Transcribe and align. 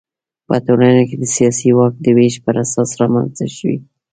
په 0.47 0.55
ټولنه 0.65 1.01
کې 1.09 1.15
د 1.19 1.23
سیاسي 1.35 1.69
واک 1.77 1.93
د 2.03 2.07
وېش 2.17 2.35
پر 2.45 2.55
اساس 2.63 2.89
رامنځته 3.01 3.45
شوي. 3.57 3.77